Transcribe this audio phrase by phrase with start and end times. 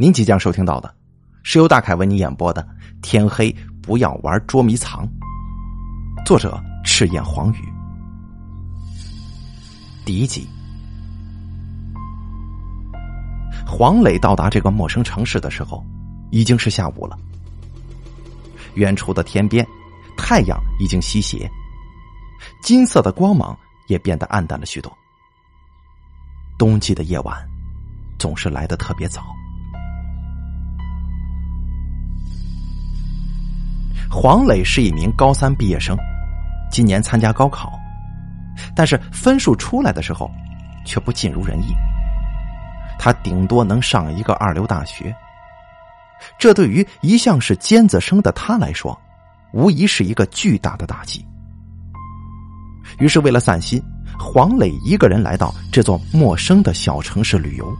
[0.00, 0.94] 您即将收听到的，
[1.42, 2.62] 是由大凯为您演播的
[3.02, 5.04] 《天黑不要玩捉迷藏》，
[6.24, 7.68] 作者赤焰黄羽，
[10.04, 10.48] 第一集。
[13.66, 15.84] 黄磊到达这个陌生城市的时候，
[16.30, 17.18] 已经是下午了。
[18.74, 19.66] 远处的天边，
[20.16, 21.50] 太阳已经西斜，
[22.62, 23.58] 金色的光芒
[23.88, 24.96] 也变得暗淡了许多。
[26.56, 27.36] 冬季的夜晚，
[28.16, 29.24] 总是来的特别早。
[34.10, 35.96] 黄磊是一名高三毕业生，
[36.70, 37.78] 今年参加高考，
[38.74, 40.30] 但是分数出来的时候，
[40.84, 41.74] 却不尽如人意。
[42.98, 45.14] 他顶多能上一个二流大学，
[46.38, 48.98] 这对于一向是尖子生的他来说，
[49.52, 51.24] 无疑是一个巨大的打击。
[52.98, 53.80] 于是，为了散心，
[54.18, 57.76] 黄磊一个人来到这座陌生的小城市旅游。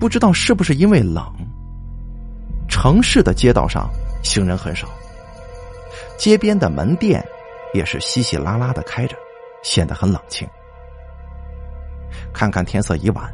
[0.00, 1.24] 不知道是不是因为冷。
[2.82, 3.88] 城市的街道上
[4.24, 4.88] 行人很少，
[6.18, 7.24] 街边的门店
[7.72, 9.14] 也是稀稀拉拉的开着，
[9.62, 10.44] 显得很冷清。
[12.34, 13.30] 看看天色已晚，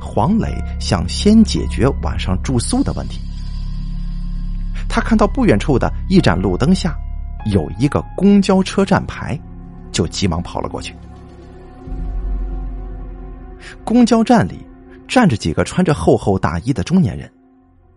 [0.00, 3.20] 黄磊想先解决晚上住宿的问题。
[4.88, 6.92] 他看到不远处的一盏路灯下
[7.52, 9.38] 有一个公交车站牌，
[9.92, 10.96] 就急忙跑了过去。
[13.84, 14.66] 公交站里
[15.06, 17.30] 站着几个穿着厚厚大衣的中年人。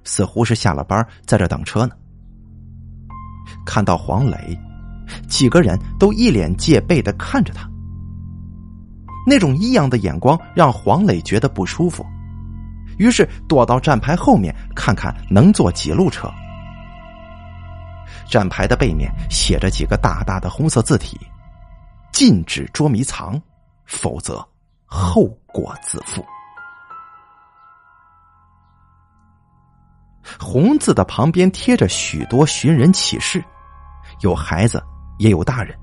[0.03, 1.95] 似乎是下了班，在这等车呢。
[3.65, 4.57] 看到黄磊，
[5.27, 7.69] 几个人都一脸戒备的看着他。
[9.25, 12.05] 那种异样的眼光让黄磊觉得不舒服，
[12.97, 16.29] 于是躲到站牌后面，看看能坐几路车。
[18.29, 21.19] 站牌的背面写着几个大大的红色字体
[22.11, 23.41] ：“禁止捉迷藏，
[23.85, 24.45] 否则
[24.85, 26.25] 后果自负。”
[30.39, 33.43] 红字的旁边贴着许多寻人启事，
[34.21, 34.83] 有孩子，
[35.17, 35.78] 也有大人，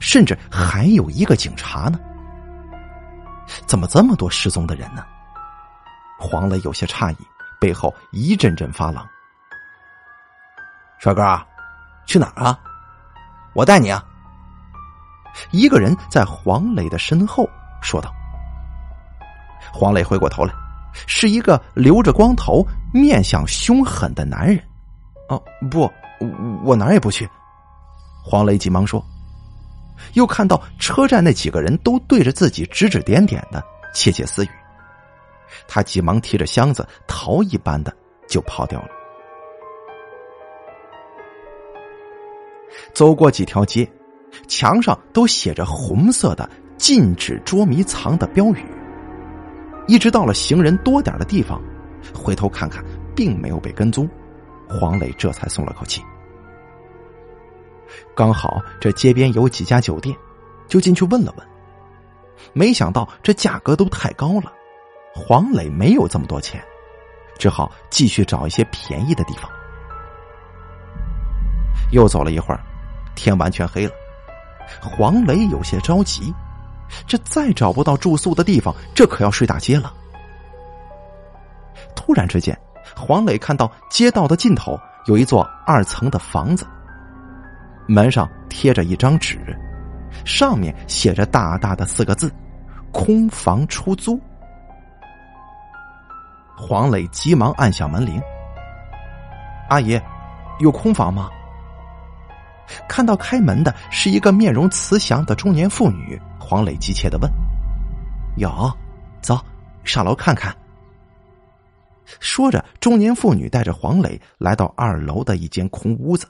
[0.00, 1.98] 甚至还有一个警察呢。
[3.66, 5.04] 怎么这么多失踪的人呢？
[6.18, 7.16] 黄磊有些诧异，
[7.60, 9.06] 背后一阵阵发冷。
[10.98, 11.38] 帅哥，
[12.06, 12.58] 去哪儿啊？
[13.52, 14.02] 我带你啊。
[15.50, 17.48] 一个人在黄磊的身后
[17.82, 18.10] 说道。
[19.72, 20.54] 黄磊回过头来。
[21.06, 24.58] 是一个留着光头、面相凶狠的男人。
[25.28, 25.90] 哦，不，
[26.64, 27.28] 我哪也不去。
[28.22, 29.04] 黄磊急忙说，
[30.14, 33.62] 又看到车站那几个人都对着自己指指点点的
[33.94, 34.48] 窃窃私语，
[35.68, 37.94] 他急忙提着箱子逃一般的
[38.28, 38.88] 就跑掉了。
[42.92, 43.90] 走过几条街，
[44.48, 48.64] 墙上都写着红色的“禁止捉迷藏”的标语。
[49.86, 51.60] 一直到了行人多点的地方，
[52.14, 52.84] 回头看看，
[53.14, 54.08] 并没有被跟踪，
[54.68, 56.02] 黄磊这才松了口气。
[58.16, 60.16] 刚好这街边有几家酒店，
[60.66, 61.46] 就进去问了问。
[62.52, 64.52] 没想到这价格都太高了，
[65.14, 66.62] 黄磊没有这么多钱，
[67.38, 69.50] 只好继续找一些便宜的地方。
[71.92, 72.60] 又走了一会儿，
[73.14, 73.92] 天完全黑了，
[74.80, 76.34] 黄磊有些着急。
[77.06, 79.92] 这再找不到住宿的地方，这可要睡大街了。
[81.94, 82.58] 突然之间，
[82.96, 86.66] 黄磊看到街道的尽头有一座二层的房子，
[87.86, 89.38] 门上贴着一张纸，
[90.24, 92.32] 上面写着大大的四个字
[92.92, 94.20] ：“空房出租。”
[96.56, 98.22] 黄磊急忙按响门铃
[99.68, 100.00] ：“阿姨，
[100.60, 101.28] 有空房吗？”
[102.88, 106.20] 看到开门的是一个面容慈祥的中年妇女。
[106.38, 107.30] 黄磊急切的问
[108.36, 108.50] ：“有，
[109.22, 109.38] 走
[109.82, 110.54] 上楼看看。”
[112.20, 116.26] 说着，中年妇女带着黄磊来到二楼的一间空屋子。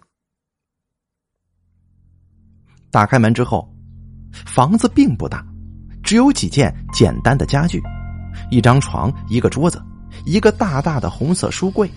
[2.93, 3.69] 打开门之后，
[4.47, 5.45] 房子并不大，
[6.01, 7.83] 只有几件简单的家具，
[8.53, 9.83] 一张床，一个桌子，
[10.25, 11.91] 一个大大的红色书柜，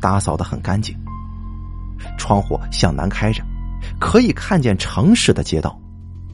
[0.00, 0.96] 打扫的很干净。
[2.16, 3.42] 窗户向南开着，
[3.98, 5.78] 可以看见城市的街道。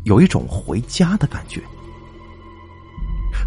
[0.04, 1.62] 有一种回家的感觉，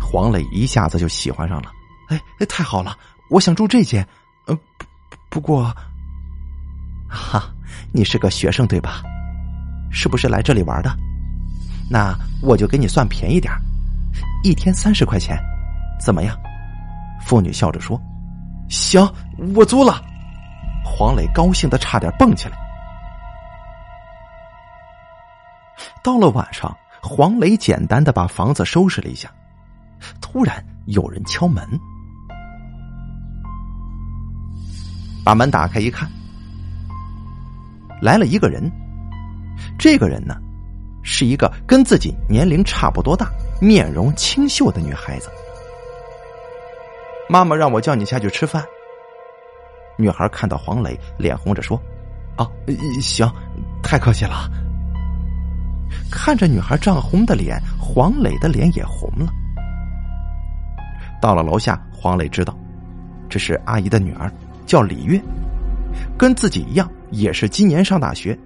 [0.02, 1.72] 黄磊一下子就喜欢上了。
[2.08, 2.98] 哎，太好了！
[3.30, 4.08] 我想住这间。
[4.48, 4.86] 呃，不
[5.30, 5.72] 不过，
[7.08, 7.44] 哈，
[7.92, 9.04] 你是个学生对吧？
[9.92, 10.90] 是不是来这里玩的？
[11.90, 13.54] 那我就给你算便宜点
[14.44, 15.38] 一天三十块钱，
[16.02, 16.36] 怎么样？
[17.24, 18.02] 妇女笑着说
[18.68, 19.08] ：“行，
[19.54, 20.02] 我租了。”
[20.84, 22.58] 黄磊高兴的差点蹦起来。
[26.04, 29.30] 到了晚上，黄磊简单的把房子收拾了一下，
[30.22, 31.68] 突然有人敲门。
[35.24, 36.10] 把门打开一看，
[38.02, 38.72] 来了一个人。
[39.78, 40.36] 这个人呢，
[41.04, 43.30] 是一个跟自己年龄差不多大、
[43.60, 45.30] 面容清秀的女孩子。
[47.28, 48.64] 妈妈让我叫你下去吃饭。
[49.98, 51.82] 女孩看到黄磊，脸红着说
[52.38, 52.48] ：“啊，
[53.02, 53.30] 行，
[53.84, 54.50] 太客气了。”
[56.12, 59.32] 看着女孩涨红的脸，黄磊的脸也红了。
[61.22, 62.58] 到了楼下，黄磊知道
[63.30, 64.32] 这是阿姨的女儿，
[64.66, 65.22] 叫李月，
[66.18, 68.38] 跟自己一样，也是今年上大学，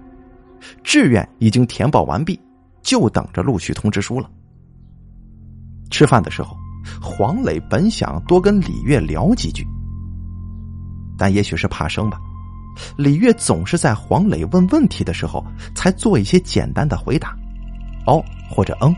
[0.82, 2.40] 志愿已经填报完毕，
[2.82, 4.30] 就等着录取通知书了。
[5.90, 6.56] 吃饭的时候，
[7.00, 9.66] 黄磊本想多跟李月聊几句，
[11.18, 12.18] 但也许是怕生吧，
[12.96, 17.36] 李月总是在黄磊问问题的时候才做一些简单的回答，
[18.06, 18.94] 哦或者嗯。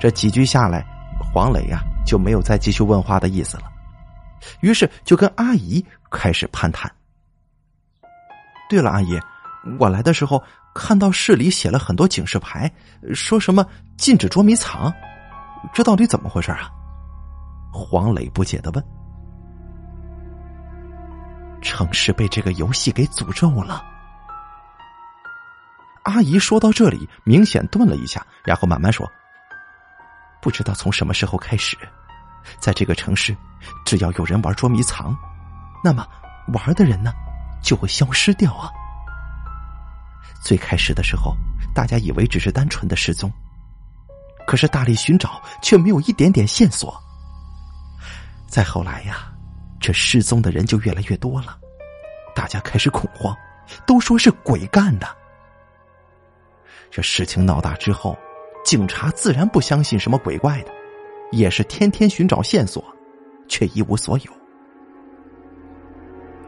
[0.00, 0.84] 这几句下来，
[1.32, 1.80] 黄磊呀。
[2.06, 3.64] 就没有再继续问话的意思了，
[4.60, 6.88] 于是就跟阿姨开始攀谈。
[8.70, 9.18] 对了，阿姨，
[9.80, 10.40] 我来的时候
[10.72, 12.70] 看到市里写了很多警示牌，
[13.12, 13.66] 说什么
[13.96, 14.94] 禁止捉迷藏，
[15.74, 16.70] 这到底怎么回事啊？
[17.72, 18.95] 黄磊不解的问。
[21.60, 23.84] 城市被这个游戏给诅咒了。
[26.04, 29.10] 阿姨说到这里，明显顿了一下，然后慢慢说。
[30.40, 31.76] 不知道从什么时候开始，
[32.60, 33.36] 在这个城市，
[33.84, 35.16] 只要有人玩捉迷藏，
[35.82, 36.06] 那么
[36.52, 37.12] 玩的人呢
[37.60, 38.70] 就会消失掉啊。
[40.40, 41.36] 最开始的时候，
[41.74, 43.32] 大家以为只是单纯的失踪，
[44.46, 47.02] 可是大力寻找却没有一点点线索。
[48.46, 49.28] 再后来呀，
[49.80, 51.58] 这失踪的人就越来越多了，
[52.34, 53.36] 大家开始恐慌，
[53.86, 55.06] 都说是鬼干的。
[56.90, 58.16] 这事情闹大之后。
[58.64, 60.72] 警察自然不相信什么鬼怪的，
[61.30, 62.84] 也是天天寻找线索，
[63.46, 64.32] 却一无所有。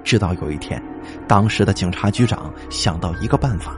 [0.02, 0.82] 直到有一天，
[1.28, 3.76] 当时的警察局长想到一个办法：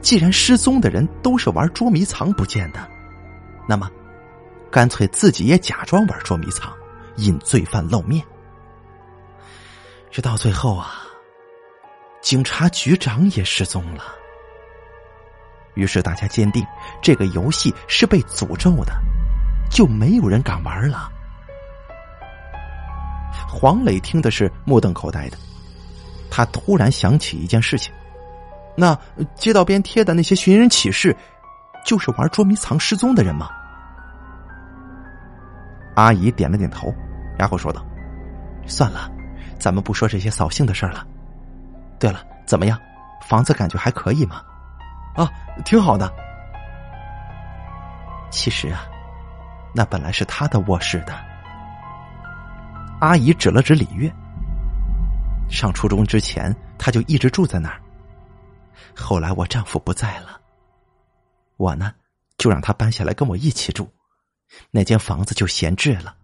[0.00, 2.88] 既然失踪的人都是玩捉迷藏不见的，
[3.68, 3.90] 那么
[4.70, 6.72] 干脆自己也假装玩捉迷藏，
[7.16, 8.24] 引罪犯露面。
[10.14, 10.92] 直到最后啊，
[12.22, 14.04] 警察局长也失踪了。
[15.74, 16.64] 于是大家坚定，
[17.02, 18.92] 这个游戏是被诅咒的，
[19.68, 21.10] 就没有人敢玩了。
[23.48, 25.36] 黄磊听的是目瞪口呆的，
[26.30, 27.92] 他突然想起一件事情：
[28.76, 28.96] 那
[29.34, 31.16] 街道边贴的那些寻人启事，
[31.84, 33.50] 就是玩捉迷藏失踪的人吗？
[35.96, 36.94] 阿姨点了点头，
[37.36, 37.84] 然后说道
[38.64, 39.10] ：“算了，
[39.64, 41.06] 咱们不说这些扫兴的事了。
[41.98, 42.78] 对了，怎么样，
[43.26, 44.42] 房子感觉还可以吗？”
[45.16, 45.26] 啊，
[45.64, 46.12] 挺好的。
[48.30, 48.84] 其实啊，
[49.74, 51.14] 那本来是他的卧室的。
[53.00, 54.12] 阿姨指了指李月。
[55.48, 57.80] 上初中之前，他就一直住在那儿。
[58.94, 60.38] 后来我丈夫不在了，
[61.56, 61.90] 我呢
[62.36, 63.88] 就让他搬下来跟我一起住，
[64.70, 66.14] 那间房子就闲置了。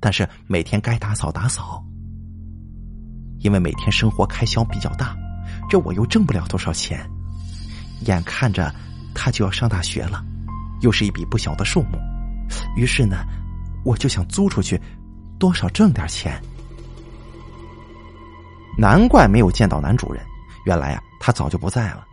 [0.00, 1.84] 但是每天该打扫打扫，
[3.40, 5.16] 因为每天生活开销比较大，
[5.68, 7.08] 这我又挣不了多少钱。
[8.06, 8.74] 眼看着
[9.14, 10.24] 他就要上大学了，
[10.80, 11.98] 又是一笔不小的数目，
[12.76, 13.24] 于是呢，
[13.84, 14.80] 我就想租出去，
[15.38, 16.40] 多少挣点钱。
[18.76, 20.22] 难怪没有见到男主人，
[20.64, 22.06] 原来啊，他早就不在了。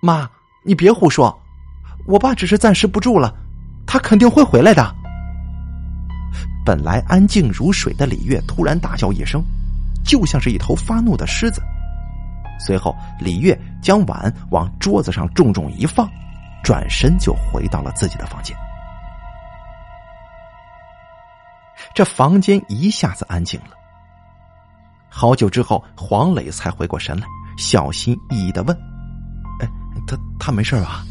[0.00, 0.28] 妈，
[0.62, 1.34] 你别胡说，
[2.04, 3.34] 我爸只是暂时不住了，
[3.86, 4.94] 他肯定会回来的。
[6.64, 9.42] 本来安静如水的李月突然大叫一声，
[10.06, 11.62] 就像是一头发怒的狮子。
[12.58, 16.08] 随后，李月将碗往桌子上重重一放，
[16.64, 18.56] 转身就回到了自己的房间。
[21.94, 23.70] 这房间一下子安静了。
[25.08, 27.26] 好久之后，黄磊才回过神来，
[27.58, 28.76] 小心翼翼的问
[29.60, 29.68] ：“哎，
[30.06, 31.04] 他他没事吧？”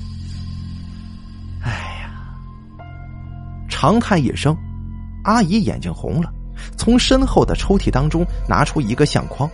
[1.63, 1.71] 哎
[2.01, 2.09] 呀，
[3.67, 4.55] 长叹一声，
[5.23, 6.31] 阿姨眼睛红了，
[6.77, 9.49] 从身后的抽屉当中拿出一个相框。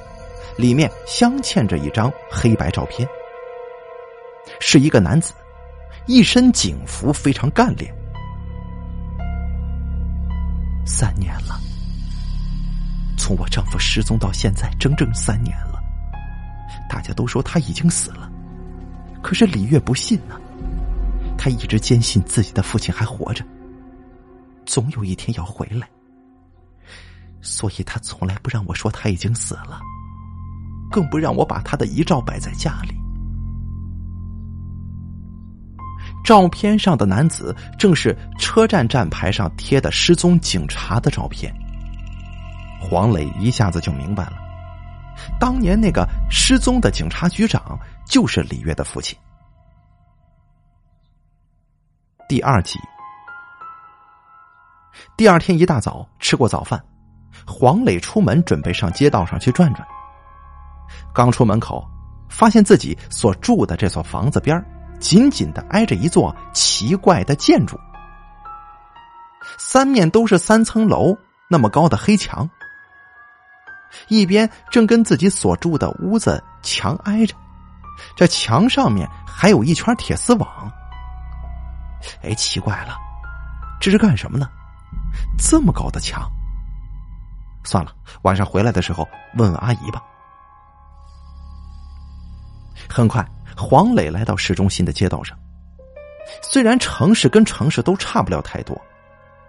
[0.57, 3.07] 里面镶嵌着一张黑白照片，
[4.59, 5.33] 是一个男子，
[6.07, 7.91] 一身警服，非常干练。
[10.85, 11.57] 三年了，
[13.17, 15.81] 从我丈夫失踪到现在，整整三年了。
[16.89, 18.29] 大家都说他已经死了，
[19.23, 20.35] 可是李月不信呢。
[21.37, 23.43] 他一直坚信自己的父亲还活着，
[24.65, 25.89] 总有一天要回来，
[27.41, 29.79] 所以他从来不让我说他已经死了。
[30.91, 32.93] 更不让我把他的遗照摆在家里。
[36.23, 41.53] 照片上的男子正是车站站牌上贴的失踪警察的照片。
[42.79, 44.33] 黄磊一下子就明白了，
[45.39, 49.17] 当年那个失踪的警察局长就是李月的父亲。
[52.27, 52.79] 第二集，
[55.15, 56.83] 第二天一大早吃过早饭，
[57.45, 59.87] 黄磊出门准备上街道上去转转。
[61.13, 61.85] 刚出门口，
[62.29, 64.63] 发现自己所住的这所房子边
[64.99, 67.79] 紧紧的挨着一座奇怪的建筑，
[69.57, 71.17] 三面都是三层楼
[71.49, 72.49] 那么高的黑墙。
[74.07, 77.35] 一边正跟自己所住的屋子墙挨着，
[78.15, 80.71] 这墙上面还有一圈铁丝网。
[82.23, 82.95] 哎，奇怪了，
[83.81, 84.47] 这是干什么呢？
[85.37, 86.31] 这么高的墙，
[87.63, 87.91] 算了，
[88.23, 90.03] 晚上回来的时候问问阿姨吧。
[92.89, 93.25] 很快，
[93.55, 95.37] 黄磊来到市中心的街道上。
[96.41, 98.79] 虽然城市跟城市都差不了太多，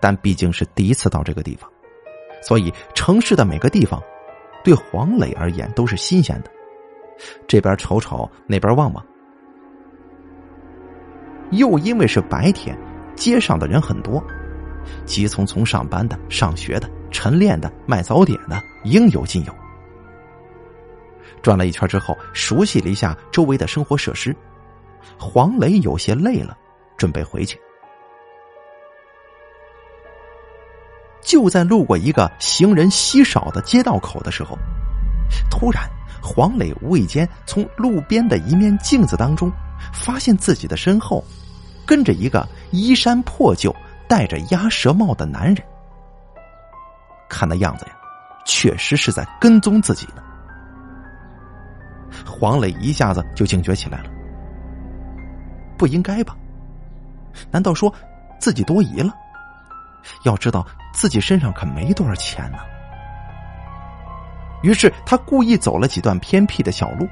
[0.01, 1.71] 但毕竟是第一次到这个地方，
[2.43, 4.03] 所以城市的每个地方。
[4.65, 6.51] 对黄磊而言都是新鲜的，
[7.49, 9.05] 这边瞅瞅，那边望望。
[11.51, 12.79] 又因为是白天，
[13.17, 14.23] 街上的人很多，
[15.05, 19.55] 急匆匆上班的、上学的、晨练的、卖早点的，应有尽有。
[21.43, 24.35] 转了一圈之后，熟悉了一下周围的生活设施，
[25.19, 26.57] 黄磊有些累了，
[26.97, 27.61] 准备回去。
[31.21, 34.59] 就在路过一个行人稀少的街道口的时候，
[35.51, 35.89] 突然，
[36.21, 39.51] 黄磊无意间从路边的一面镜子当中，
[39.93, 41.25] 发现自己的身后
[41.87, 43.75] 跟着一个衣衫破旧、
[44.09, 45.65] 戴着鸭舌帽的男人。
[47.33, 47.93] 看那样子呀，
[48.45, 50.23] 确实是在跟踪自己呢。
[52.27, 54.11] 黄磊一下子就警觉起来了，
[55.79, 56.37] 不应该吧？
[57.51, 57.93] 难道说
[58.39, 59.13] 自己多疑了？
[60.25, 60.67] 要知道。
[60.95, 62.59] 自己身上可没多少钱呢，
[64.63, 67.09] 于是他故意走了几段偏僻的小路，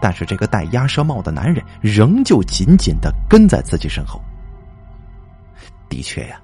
[0.00, 4.18] 但是这个戴鸭舌帽的男人仍旧紧紧的跟在自己身后。
[5.90, 6.40] 的确呀，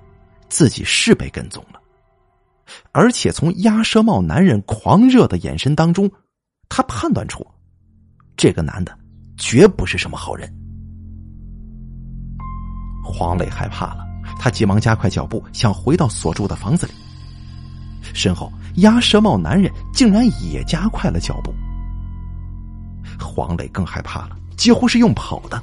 [0.50, 1.80] 自己是被跟踪了，
[2.92, 6.10] 而且从鸭舌帽男人狂热的眼神当中，
[6.68, 7.46] 他判断出
[8.36, 8.96] 这个男的
[9.36, 10.52] 绝不是什么好人。
[13.04, 14.06] 黄磊害怕了。
[14.38, 16.92] 他急忙加快脚步，想回到所住的房子里。
[18.12, 21.52] 身后，鸭舌帽男人竟然也加快了脚步。
[23.20, 25.62] 黄磊更害怕了，几乎是用跑的。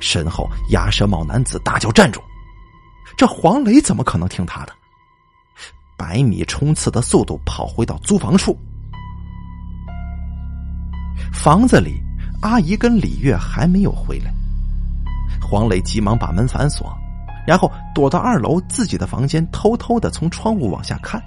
[0.00, 2.20] 身后，鸭舌帽男子大叫：“站住！”
[3.16, 4.72] 这黄磊怎么可能听他的？
[5.98, 8.56] 百米冲刺的速度跑回到租房处。
[11.32, 12.00] 房子里，
[12.40, 14.32] 阿姨跟李月还没有回来。
[15.42, 16.96] 黄磊急忙把门反锁。
[17.46, 21.18] 然后躲到二楼自己的房间，偷偷的从窗户往下看。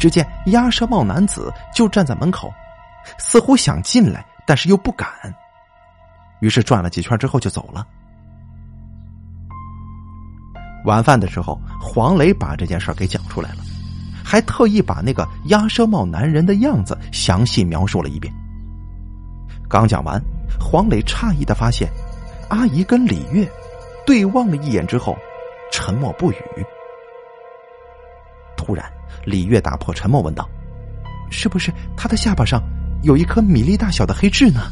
[0.00, 2.52] 只见鸭舌帽男子就站在门口，
[3.16, 5.08] 似乎想进来，但是又不敢。
[6.40, 7.86] 于是转了几圈之后就走了。
[10.84, 13.58] 晚饭的时候，黄磊把这件事给讲出来了，
[14.24, 18.32] 还特意把那个鸭舌帽男人的样子详细描述了一遍。
[19.68, 20.20] 刚讲完，
[20.58, 21.88] 黄磊诧异的发现，
[22.48, 23.48] 阿姨跟李月。
[24.06, 25.16] 对望了一眼之后，
[25.70, 26.36] 沉默不语。
[28.56, 28.90] 突然，
[29.24, 30.48] 李月打破沉默，问道
[31.30, 32.60] ：“是不是他的下巴上
[33.02, 34.62] 有一颗米粒大小的黑痣呢？”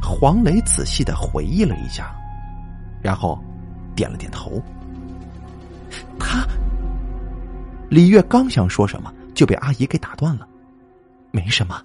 [0.00, 2.14] 黄磊仔细的回忆了一下，
[3.02, 3.42] 然后
[3.94, 4.62] 点了点头。
[6.18, 6.46] 他，
[7.88, 10.46] 李月刚想说什么，就被阿姨给打断了。
[11.30, 11.80] 没什么，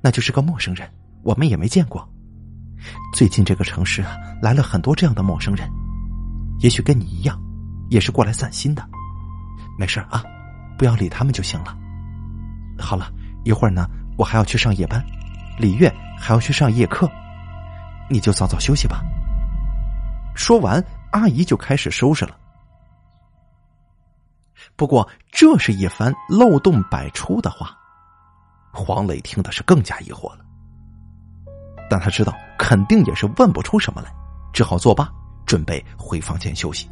[0.00, 0.88] 那就是个陌生人，
[1.22, 2.06] 我们也没见过。
[3.14, 5.68] 最近这个城市啊，来了很多这样的陌生人，
[6.60, 7.40] 也许跟你一样，
[7.88, 8.86] 也是过来散心的。
[9.78, 10.22] 没事啊，
[10.78, 11.76] 不要理他们就行了。
[12.78, 13.10] 好了
[13.44, 15.04] 一会儿呢，我还要去上夜班，
[15.58, 17.10] 李月还要去上夜课，
[18.10, 19.02] 你就早早休息吧。
[20.34, 22.36] 说完，阿姨就开始收拾了。
[24.76, 27.76] 不过，这是一番漏洞百出的话，
[28.72, 30.44] 黄磊听的是更加疑惑了。
[31.88, 34.12] 但他知道肯定也是问不出什么来，
[34.52, 35.08] 只好作罢，
[35.46, 36.90] 准备回房间休息。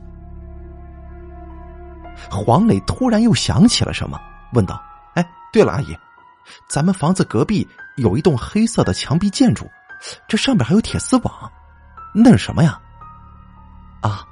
[2.31, 4.21] 黄磊突然又想起了什么，
[4.53, 4.81] 问道
[5.15, 5.97] ：“哎，对了，阿姨，
[6.69, 9.69] 咱们房子隔壁有一栋黑色的墙壁建筑，
[10.29, 11.51] 这上面还有铁丝网，
[12.15, 12.81] 那是什么呀？”
[14.03, 14.27] 啊，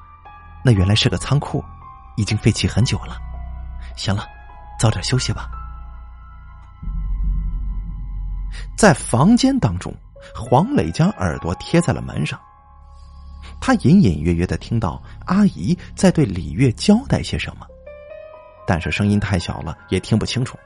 [0.62, 1.64] 那原来是个仓库，
[2.16, 3.16] 已经废弃很久了。
[3.96, 4.26] 行了，
[4.78, 5.48] 早点休息吧。
[8.76, 9.94] 在房间当中。
[10.34, 12.38] 黄磊将耳朵贴在了门上，
[13.58, 17.66] 他隐隐约约的听到阿姨在对李月交代些什么，
[18.66, 20.58] 但是声音太小了，也听不清楚，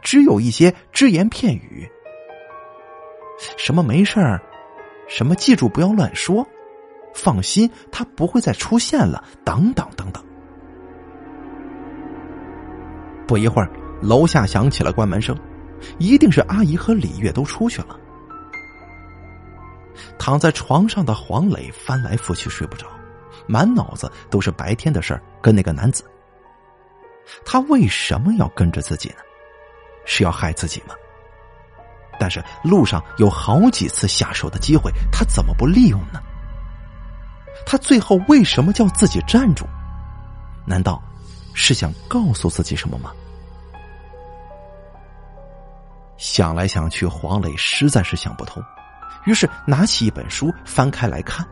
[0.00, 1.86] 只有一些只言片语，
[3.58, 4.40] 什么没事儿，
[5.06, 6.42] 什么记住不要乱说，
[7.14, 10.24] 放心，他不会再出现了，等等等等。
[13.26, 13.70] 不一会儿，
[14.02, 15.36] 楼下响起了关门声，
[15.98, 17.98] 一定是阿姨和李月都出去了。
[20.18, 22.86] 躺在床上的黄磊翻来覆去睡不着，
[23.46, 26.04] 满脑子都是白天的事儿跟那个男子。
[27.44, 29.16] 他为什么要跟着自己呢？
[30.06, 30.94] 是要害自己吗？
[32.18, 36.20] 但是路上有好几次下手的机会，他怎么不利用呢？
[37.66, 39.64] 他最后为什么叫自己站住？
[40.66, 41.02] 难道
[41.54, 43.12] 是想告诉自己什么吗？
[46.16, 48.62] 想来想去，黄磊实在是想不通，
[49.24, 51.46] 于是拿起一本书翻开来看。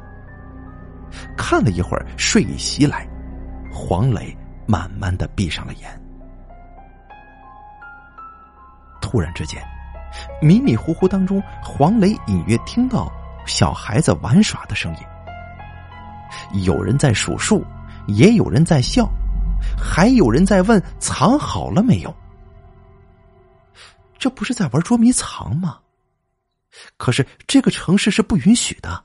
[1.36, 3.08] 看了一会儿，睡意袭来，
[3.72, 4.36] 黄磊
[4.66, 6.00] 慢慢的闭上了眼。
[9.00, 9.62] 突然之间，
[10.42, 13.10] 迷迷糊糊当中，黄磊隐约听到
[13.46, 15.00] 小孩子玩耍的声音，
[16.64, 17.64] 有人在数数，
[18.06, 19.08] 也有人在笑，
[19.76, 22.14] 还有人在问藏好了没有。
[24.18, 25.78] 这不是在玩捉迷藏吗？
[26.96, 29.04] 可是这个城市是不允许的。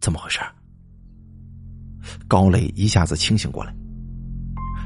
[0.00, 0.40] 怎么回事？
[2.26, 3.74] 高磊一下子清醒过来，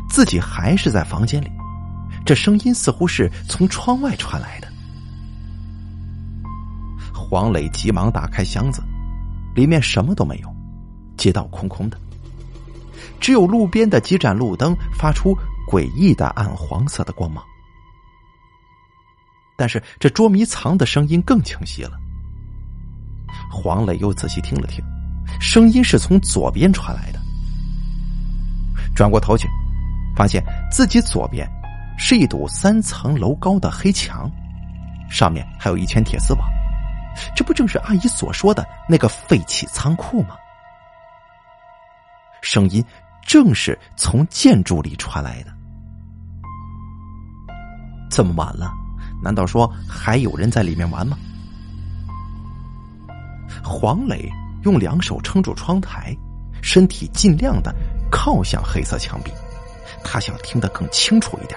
[0.08, 1.50] 自己还是在房间里，
[2.24, 4.68] 这声音似乎是从窗外传来的。
[7.12, 8.82] 黄磊急忙打开箱子，
[9.54, 10.51] 里面什么都没有，
[11.16, 11.96] 街道空空的，
[13.20, 15.36] 只有路边的几盏路灯发出
[15.70, 17.44] 诡异的暗黄色的光芒。
[19.56, 21.92] 但是这捉迷藏的声音更清晰了。
[23.50, 24.82] 黄磊又仔细听了听，
[25.40, 27.20] 声音是从左边传来的。
[28.94, 29.48] 转过头去，
[30.16, 31.48] 发现自己左边
[31.96, 34.30] 是一堵三层楼高的黑墙，
[35.08, 36.48] 上面还有一圈铁丝网。
[37.36, 40.34] 这不正是阿姨所说的那个废弃仓库吗？
[42.42, 42.84] 声音
[43.26, 45.52] 正是从建筑里传来的。
[48.10, 48.70] 这么晚了。
[49.22, 51.16] 难道说还有人在里面玩吗？
[53.62, 54.28] 黄磊
[54.64, 56.12] 用两手撑住窗台，
[56.60, 57.72] 身体尽量的
[58.10, 59.30] 靠向黑色墙壁，
[60.02, 61.56] 他想听得更清楚一点。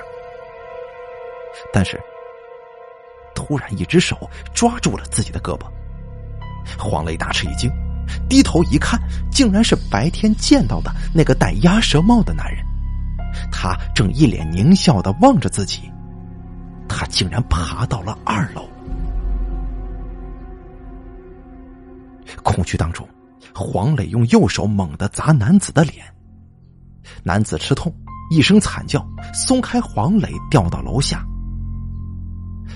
[1.74, 2.00] 但是，
[3.34, 5.66] 突然一只手抓住了自己的胳膊，
[6.78, 7.68] 黄磊大吃一惊，
[8.30, 9.00] 低头一看，
[9.32, 12.64] 竟然是白天见到的那个戴鸭舌帽的男人，
[13.52, 15.92] 他正一脸狞笑的望着自己。
[16.88, 18.70] 他竟然爬到了二楼，
[22.44, 23.08] 恐惧当中，
[23.54, 26.06] 黄磊用右手猛地砸男子的脸，
[27.24, 27.94] 男子吃痛，
[28.30, 31.26] 一声惨叫，松开黄磊，掉到楼下。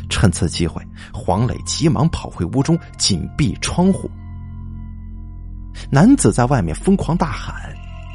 [0.10, 4.10] 趁此机会，黄磊急忙跑回屋中，紧闭窗户。
[5.92, 7.74] 男子在外面疯狂大喊，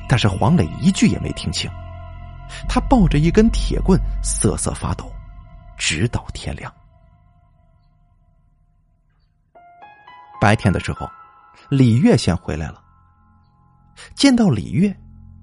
[0.08, 1.70] 但是黄磊一句也没听清，
[2.68, 5.10] 他抱着一根铁棍，瑟瑟发抖。
[5.76, 6.72] 直到天亮。
[10.40, 11.10] 白天的时候，
[11.68, 12.80] 李月先回来了。
[14.14, 14.96] 见到李月，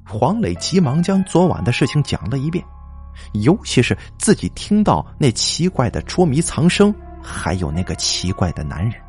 [0.05, 2.63] 黄磊急忙将昨晚的事情讲了一遍，
[3.33, 9.01] 尤其是自己听到那奇怪的捉迷藏声，还有那个奇怪的男人。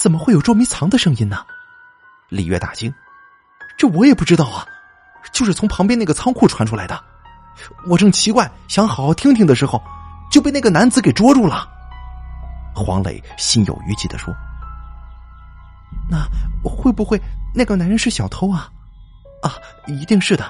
[0.00, 1.44] 怎么会有捉迷藏的声音呢？
[2.28, 2.94] 李月大惊
[3.76, 4.64] ：“这我也不知道啊，
[5.32, 7.02] 就是从旁边那个仓库传出来的。”
[7.90, 9.82] 我正奇怪，想好好听听的时候，
[10.30, 11.68] 就被那个男子给捉住了。
[12.76, 14.32] 黄磊心有余悸的说
[16.08, 16.24] ：“那
[16.62, 17.20] 会不会
[17.52, 18.70] 那个男人是小偷啊？
[19.42, 19.54] 啊，
[19.88, 20.48] 一定是的。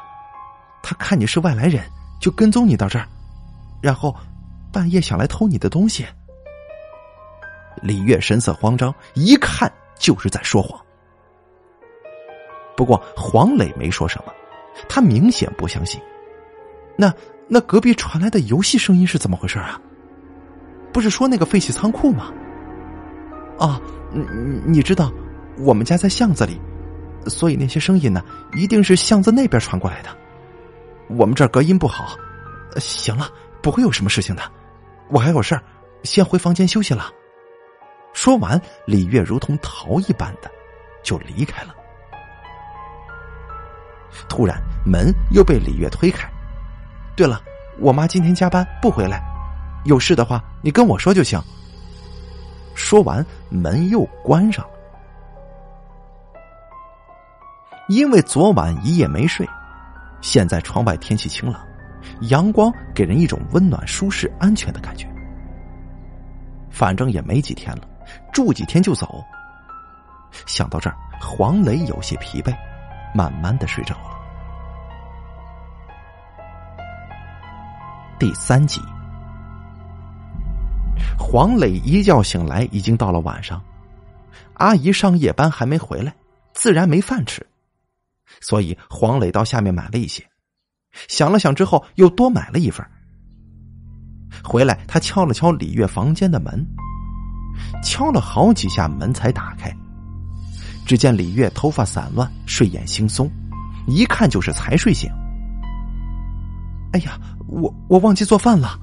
[0.82, 3.08] 他看你是外来人，就跟踪你到这儿，
[3.80, 4.14] 然后
[4.70, 6.06] 半夜想来偷你的东西。”
[7.82, 10.80] 李月神色慌张，一看就是在说谎。
[12.76, 14.32] 不过黄磊没说什么，
[14.88, 16.00] 他明显不相信。
[16.96, 17.12] 那
[17.48, 19.80] 那隔壁传来的游戏声音是怎么回事啊？
[20.92, 22.32] 不是说那个废弃仓库吗？
[23.58, 23.80] 啊，
[24.12, 24.24] 你
[24.64, 25.12] 你知道，
[25.58, 26.60] 我们家在巷子里，
[27.26, 28.22] 所以那些声音呢，
[28.54, 30.08] 一定是巷子那边传过来的。
[31.08, 32.16] 我们这儿隔音不好。
[32.76, 33.28] 行了，
[33.60, 34.42] 不会有什么事情的。
[35.08, 35.62] 我还有事儿，
[36.04, 37.10] 先回房间休息了。
[38.20, 40.50] 说完，李月如同逃一般的
[41.04, 41.72] 就离开了。
[44.28, 46.28] 突然，门又被李月推开。
[47.14, 47.40] 对了，
[47.78, 49.22] 我妈今天加班不回来，
[49.84, 51.40] 有事的话你跟我说就行。
[52.74, 54.70] 说完，门又关上了。
[57.88, 59.48] 因为昨晚一夜没睡，
[60.20, 61.64] 现在窗外天气晴朗，
[62.22, 65.08] 阳光给人一种温暖、舒适、安全的感觉。
[66.68, 67.82] 反正也没几天了，
[68.32, 69.24] 住几天就走。
[70.46, 72.54] 想到这儿，黄磊有些疲惫，
[73.14, 74.18] 慢慢的睡着了。
[78.18, 78.80] 第三集，
[81.18, 83.62] 黄磊一觉醒来，已经到了晚上。
[84.54, 86.12] 阿姨上夜班还没回来，
[86.52, 87.46] 自然没饭吃，
[88.40, 90.24] 所以黄磊到下面买了一些。
[91.06, 92.84] 想了想之后，又多买了一份。
[94.42, 96.66] 回来，他敲了敲李月房间的门，
[97.82, 99.74] 敲了好几下门才打开。
[100.86, 103.28] 只见李月头发散乱，睡眼惺忪，
[103.86, 105.10] 一看就是才睡醒。
[106.92, 108.78] 哎呀，我我忘记做饭了。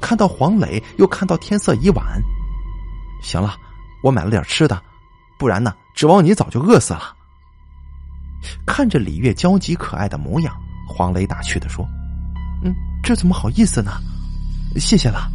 [0.00, 2.04] 看到黄磊，又看到天色已晚，
[3.22, 3.54] 行了，
[4.02, 4.80] 我买了点吃的，
[5.38, 7.14] 不然呢，指望你早就饿死了。
[8.64, 10.56] 看着李月焦急可爱的模样，
[10.88, 11.86] 黄磊打趣的说
[12.64, 13.92] ：“嗯，这怎么好意思呢？
[14.76, 15.30] 谢谢了。”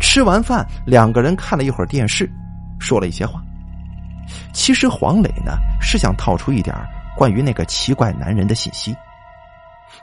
[0.00, 2.30] 吃完饭，两个人看了一会儿电视。
[2.78, 3.42] 说了一些话。
[4.52, 6.74] 其实黄磊呢是想套出一点
[7.16, 8.94] 关于那个奇怪男人的信息，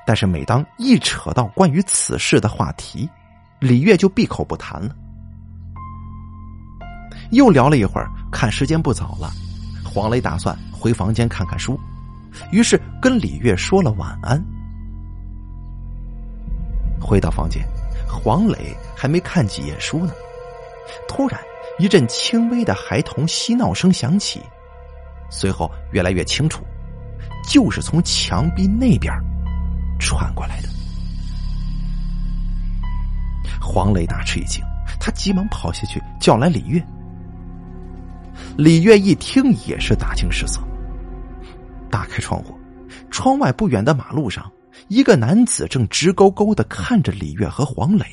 [0.05, 3.09] 但是每当一扯到关于此事的话题，
[3.59, 4.95] 李月就闭口不谈了。
[7.31, 9.31] 又聊了一会儿，看时间不早了，
[9.83, 11.79] 黄磊打算回房间看看书，
[12.51, 14.43] 于是跟李月说了晚安。
[17.01, 17.61] 回到房间，
[18.13, 20.13] 黄磊还没看几页书呢，
[21.07, 21.39] 突然。
[21.79, 24.39] 一阵轻微的孩童嬉闹声响起，
[25.31, 26.63] 随后越来越清楚，
[27.49, 29.11] 就是从墙壁那边
[29.99, 30.69] 传过来的。
[33.59, 34.63] 黄磊大吃一惊，
[34.99, 36.81] 他急忙跑下去叫来李月。
[38.55, 40.61] 李月一听也是大惊失色，
[41.89, 42.55] 打开窗户，
[43.09, 44.49] 窗外不远的马路上，
[44.89, 48.05] 一个男子正直勾勾的看着李月和黄磊，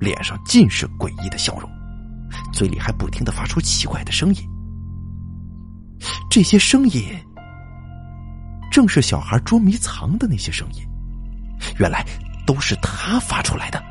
[0.00, 1.70] 脸上尽是诡异的笑容。
[2.52, 4.42] 嘴里还不停的发出奇怪的声音，
[6.28, 7.04] 这些声音
[8.70, 10.82] 正是小孩捉迷藏的那些声音，
[11.78, 12.04] 原来
[12.44, 13.82] 都是他发出来的。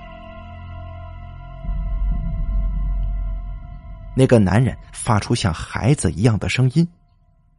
[4.15, 6.87] 那个男人发出像孩子一样的声音，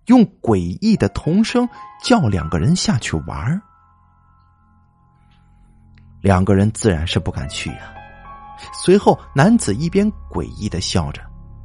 [0.07, 1.67] 用诡异的童声
[2.03, 3.61] 叫两个人下去玩
[6.25, 7.93] 两个人自然是不敢去呀。
[8.73, 11.21] 随后，男子一边诡异的笑着，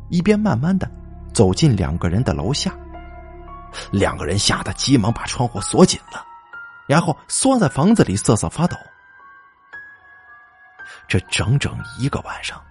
[0.10, 0.92] 一边慢慢的
[1.34, 2.76] 走进两个人的楼下。
[3.90, 6.26] 两个人吓得急忙把窗户锁紧了，
[6.90, 8.76] 然后缩在房子里瑟瑟发抖。
[11.08, 12.62] 这整整一个晚上，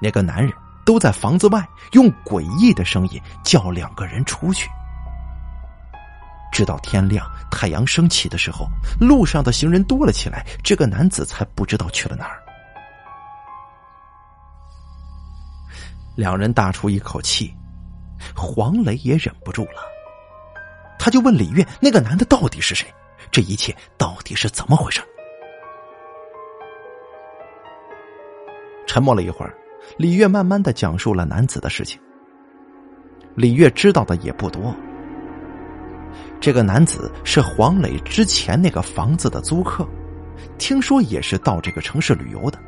[0.00, 0.52] 那个男人
[0.86, 4.70] 都在房子外用诡异的声音叫两个人出去。
[6.60, 8.68] 直到天亮，太阳升起的时候，
[9.00, 12.38] 路上的行人多了起来，这个男子才不知道去了哪儿。
[16.16, 17.50] 两人大出一口气，
[18.36, 19.80] 黄磊也忍不住了，
[20.98, 22.86] 他就问李月：“那个男的到底是谁？
[23.30, 25.00] 这一切到底是怎么回事？”
[28.86, 29.56] 沉默了一会儿，
[29.96, 31.98] 李月慢慢的讲述了男子的事情。
[33.34, 34.76] 李月知道的也不多，
[36.40, 39.86] 这个男子是黄磊之前那个房子的租客，
[40.56, 42.58] 听说也是到这个城市旅游的。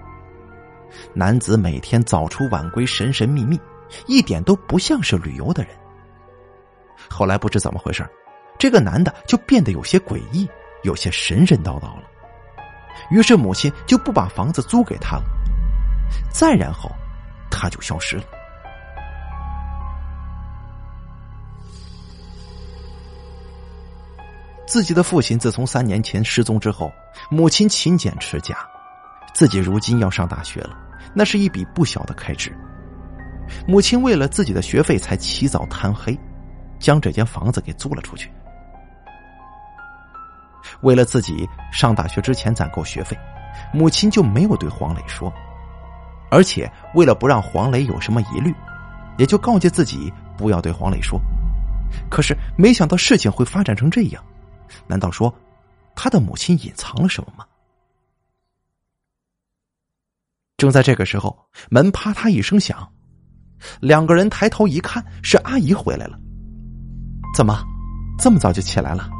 [1.14, 3.58] 男子每天早出晚归，神神秘秘，
[4.06, 5.72] 一点都不像是旅游的人。
[7.08, 8.06] 后来不知怎么回事，
[8.58, 10.46] 这个男的就变得有些诡异，
[10.82, 12.02] 有些神神叨叨了。
[13.10, 15.24] 于是母亲就不把房子租给他了。
[16.30, 16.90] 再然后，
[17.50, 18.24] 他就消失了。
[24.72, 26.90] 自己的父亲自从三年前失踪之后，
[27.30, 28.56] 母亲勤俭持家。
[29.34, 30.74] 自己如今要上大学了，
[31.12, 32.50] 那是一笔不小的开支。
[33.68, 36.18] 母亲为了自己的学费，才起早贪黑，
[36.78, 38.32] 将这间房子给租了出去。
[40.80, 43.14] 为了自己上大学之前攒够学费，
[43.74, 45.30] 母亲就没有对黄磊说，
[46.30, 48.54] 而且为了不让黄磊有什么疑虑，
[49.18, 51.20] 也就告诫自己不要对黄磊说。
[52.08, 54.24] 可是没想到事情会发展成这样，
[54.86, 55.34] 难道说
[55.94, 57.44] 他的母亲隐藏了什么吗？
[60.56, 61.36] 正在这个时候，
[61.70, 62.88] 门啪嗒一声响，
[63.80, 66.18] 两个人抬头一看，是阿姨回来了。
[67.34, 67.64] 怎么
[68.18, 69.10] 这么早就起来了？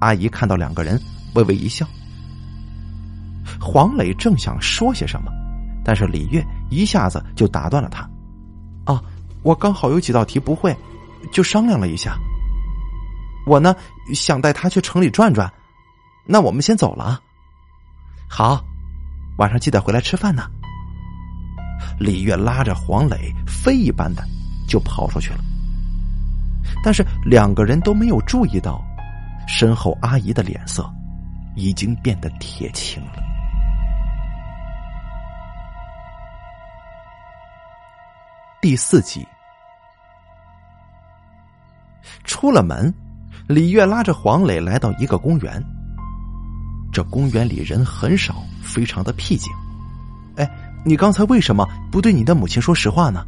[0.00, 1.00] 阿姨看到两个人，
[1.34, 1.86] 微微一笑。
[3.58, 5.32] 黄磊正想说些什么，
[5.82, 8.08] 但是李月一下子就打断了他
[8.84, 9.02] ：“啊，
[9.42, 10.76] 我刚好有几道题不会，
[11.32, 12.18] 就商量了一下。”
[13.46, 13.74] 我呢
[14.14, 15.52] 想带他去城里转转，
[16.26, 17.20] 那我们先走了。
[18.28, 18.64] 好，
[19.38, 20.50] 晚上记得回来吃饭呢。
[21.98, 24.24] 李月拉着黄磊飞一般的
[24.66, 25.40] 就跑出去了，
[26.82, 28.82] 但是两个人都没有注意到，
[29.46, 30.90] 身后阿姨的脸色
[31.54, 33.22] 已经变得铁青了。
[38.60, 39.26] 第四集，
[42.24, 42.92] 出了门，
[43.46, 45.62] 李月拉着黄磊来到一个公园。
[46.90, 49.52] 这公园里人很少，非常的僻静。
[50.36, 50.48] 哎，
[50.84, 53.24] 你刚才为什么不对你的母亲说实话呢？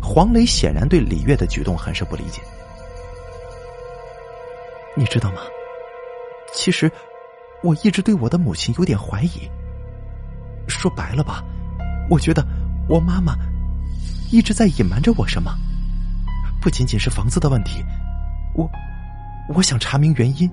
[0.00, 2.40] 黄磊显然对李月的举动很是不理解。
[4.94, 5.38] 你知道吗？
[6.54, 6.90] 其实，
[7.62, 9.50] 我一直对我的母亲有点怀疑。
[10.68, 11.42] 说白了吧，
[12.08, 12.46] 我觉得
[12.88, 13.34] 我妈妈。
[14.30, 15.52] 一直在隐瞒着我什么？
[16.60, 17.84] 不仅仅是房子的问题，
[18.56, 18.68] 我
[19.54, 20.50] 我想查明原因。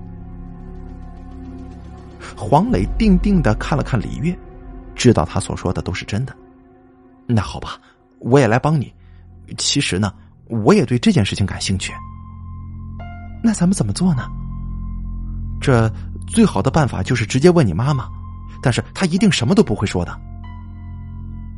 [2.36, 4.36] 黄磊定定的看了看李月，
[4.94, 6.36] 知道他所说的都是真的。
[7.26, 7.78] 那好吧，
[8.18, 8.92] 我也来帮你。
[9.56, 10.12] 其实呢，
[10.48, 11.92] 我也对这件事情感兴趣。
[13.42, 14.28] 那咱们怎么做呢？
[15.60, 15.90] 这
[16.26, 18.08] 最好的办法就是直接问你妈妈，
[18.62, 20.20] 但是她一定什么都不会说的。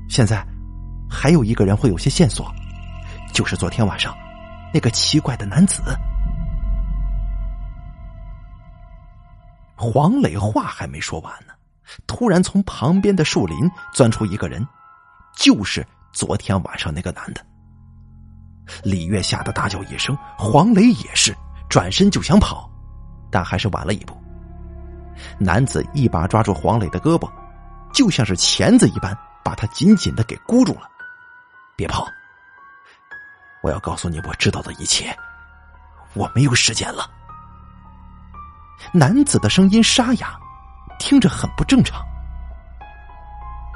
[0.08, 0.46] 现在。
[1.08, 2.52] 还有一个人会有些线索，
[3.32, 4.12] 就是昨天晚上
[4.74, 5.80] 那个奇怪的男子。
[9.76, 11.52] 黄磊话还没说完呢，
[12.06, 14.66] 突然从旁边的树林钻出一个人，
[15.36, 17.44] 就是昨天晚上那个男的。
[18.82, 21.36] 李月吓得大叫一声，黄磊也是
[21.68, 22.68] 转身就想跑，
[23.30, 24.16] 但还是晚了一步。
[25.38, 27.30] 男子一把抓住黄磊的胳膊，
[27.92, 30.88] 就像是钳子一般，把他紧紧的给箍住了。
[31.76, 32.06] 别跑！
[33.62, 35.16] 我要告诉你我知道的一切。
[36.14, 37.10] 我没有时间了。
[38.92, 40.38] 男子的声音沙哑，
[40.98, 42.04] 听着很不正常，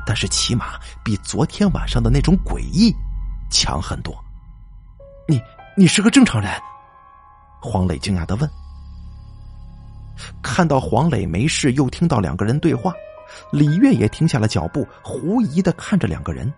[0.06, 2.94] 但是起码比昨天晚上的那种诡异
[3.50, 4.14] 强很多。
[5.28, 5.40] 你
[5.76, 6.50] 你是个正常人？
[7.60, 8.50] 黄磊惊讶的问。
[10.42, 12.92] 看到黄磊没事，又听到两个人对话，
[13.52, 16.52] 李月也停下了脚步，狐疑的看着两个人。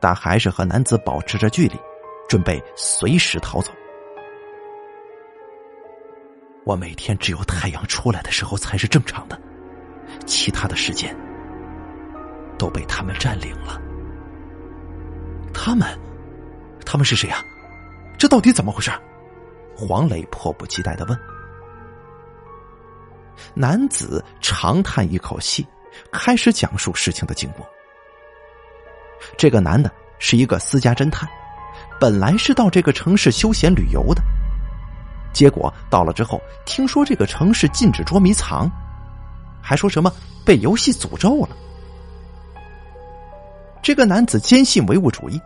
[0.00, 1.76] 但还是和男子保持着距离，
[2.28, 3.72] 准备随时逃走。
[6.68, 9.40] 我每天只有太阳出来的时候才是正常的，
[10.26, 11.16] 其他的时间
[12.58, 13.80] 都被他们占领了。
[15.54, 15.98] 他们，
[16.84, 17.42] 他们是谁啊？
[18.18, 18.90] 这到底怎么回事？
[19.74, 21.18] 黄磊迫不及待的问。
[23.54, 25.66] 男子长叹一口气，
[26.12, 27.66] 开始讲述事情的经过。
[29.38, 31.26] 这个男的是一个私家侦探，
[31.98, 34.22] 本来是到这个城市休闲旅游的，
[35.32, 38.70] 结果到了之后，听说这个城市禁止捉迷藏，
[39.60, 40.12] 还说什么
[40.44, 41.56] 被游戏诅咒了。
[43.82, 45.40] 这个男子坚信唯物主义，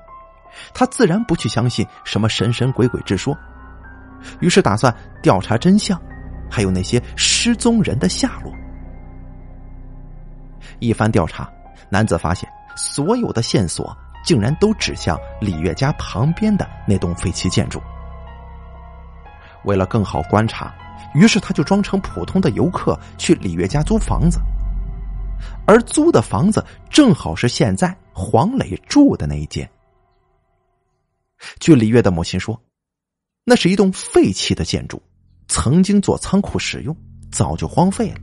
[0.75, 3.37] 他自然不去相信什么神神鬼鬼之说，
[4.40, 6.01] 于是打算调查真相，
[6.51, 8.53] 还有那些失踪人的下落。
[10.79, 11.49] 一番调查，
[11.90, 12.49] 男子发现。
[12.75, 17.79] 所有的线索竟然都指向李月家旁边的那栋废弃建筑。
[19.64, 20.75] 为了更好观察，
[21.14, 24.40] 于是他就装成普通的游客去李月家租房子，
[25.66, 29.68] 而租的房子正好是现在黄磊住的那一间。
[31.59, 32.61] 据李月的母亲说，
[33.44, 35.03] 那是一栋废弃的建筑，
[35.48, 36.96] 曾经做仓库使用，
[37.31, 38.18] 早就荒废了。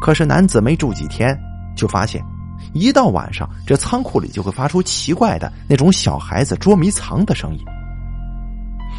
[0.00, 1.36] 可是男子没住几天，
[1.76, 2.22] 就发现。
[2.74, 7.64] 一到晚上，这仓库里就会发出奇怪的那种小孩子捉迷藏的声音。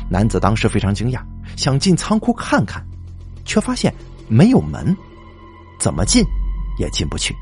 [0.09, 1.21] 男子当时非常惊讶，
[1.57, 2.85] 想进仓库看看，
[3.45, 3.93] 却发现
[4.27, 4.95] 没有门，
[5.79, 6.23] 怎么进
[6.77, 7.35] 也进不去。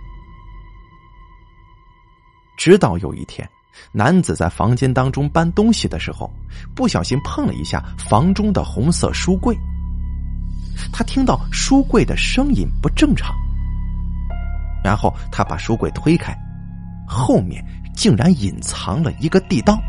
[2.58, 3.50] 直到有一天，
[3.91, 6.32] 男子在房间当中搬东西的时候，
[6.76, 9.58] 不小心碰了一下房中的红色书柜，
[10.93, 13.36] 他听到书柜的声音不正常。
[14.84, 16.36] 然后他把书柜推开，
[17.08, 17.63] 后面
[17.95, 19.80] 竟然隐藏了一个地道。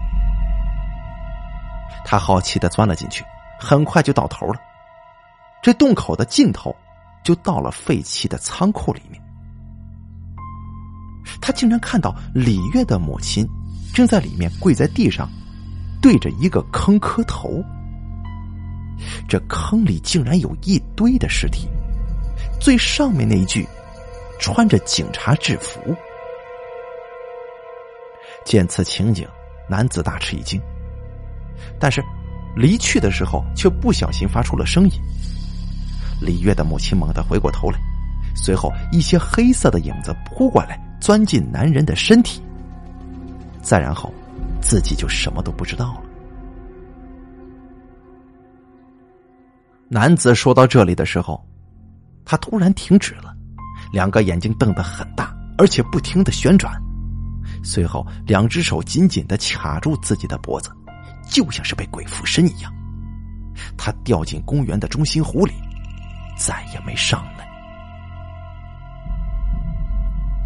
[2.04, 3.24] 他好奇的钻了进去，
[3.58, 4.60] 很快就到头了。
[5.62, 6.74] 这洞口的尽头，
[7.24, 9.22] 就到了废弃的仓库里面。
[11.40, 13.46] 他竟然看到李月的母亲
[13.94, 15.28] 正在里面跪在地上，
[16.00, 17.62] 对着一个坑磕头。
[19.28, 21.68] 这坑里竟然有一堆的尸体，
[22.60, 23.66] 最上面那一具。
[24.40, 25.78] 穿着警察制服，
[28.44, 29.24] 见此情景，
[29.68, 30.60] 男子大吃一惊。
[31.78, 32.02] 但是，
[32.56, 34.92] 离去的时候却不小心发出了声音。
[36.20, 37.78] 李月的母亲猛地回过头来，
[38.34, 42.40] 随后一些黑色的影子扑过来，钻进男人的身体。
[43.60, 44.12] 再然后，
[44.60, 46.02] 自己就什么都不知道了。
[49.88, 51.44] 男子说到这里的时候，
[52.24, 53.34] 他突然停止了，
[53.92, 56.72] 两个眼睛瞪得很大，而且不停的旋转。
[57.62, 60.70] 随后，两只手紧紧的卡住自己的脖子，
[61.32, 62.72] 就像是被鬼附身一样。
[63.76, 65.54] 他掉进公园的中心湖里，
[66.36, 67.48] 再也没上来。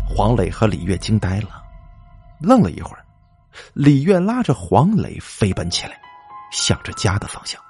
[0.09, 1.63] 黄磊和李月惊呆了，
[2.41, 3.05] 愣了一会儿，
[3.75, 5.99] 李月拉着黄磊飞奔起来，
[6.53, 7.61] 向着家的方向。